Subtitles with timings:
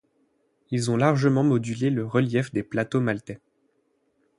[0.71, 3.39] Ils ont largement modulé le relief des plateaux maltais.